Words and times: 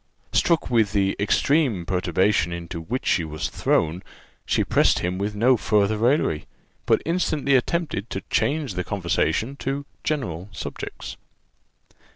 Struck 0.33 0.71
with 0.71 0.93
the 0.93 1.15
extreme 1.19 1.85
perturbation 1.85 2.51
into 2.51 2.81
which 2.81 3.07
he 3.07 3.23
was 3.23 3.49
thrown, 3.49 4.01
she 4.47 4.63
pressed 4.63 4.97
him 4.97 5.19
with 5.19 5.35
no 5.35 5.57
farther 5.57 5.95
raillery, 5.99 6.47
but 6.87 7.03
instantly 7.05 7.53
attempted 7.55 8.09
to 8.09 8.21
change 8.31 8.73
the 8.73 8.83
conversation 8.83 9.55
to 9.57 9.85
general 10.03 10.49
subjects. 10.53 11.17